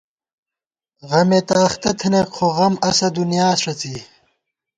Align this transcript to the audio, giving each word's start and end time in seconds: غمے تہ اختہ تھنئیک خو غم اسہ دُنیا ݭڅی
غمے 1.09 1.39
تہ 1.47 1.57
اختہ 1.65 1.91
تھنئیک 1.99 2.29
خو 2.35 2.47
غم 2.57 2.73
اسہ 2.87 3.07
دُنیا 3.17 3.47
ݭڅی 3.61 3.95